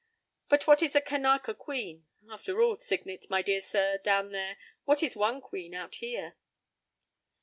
[0.49, 2.07] But what is a Kanaka queen?
[2.27, 6.33] After all, Signet, my dear sir, down there, what is one queen, out here?"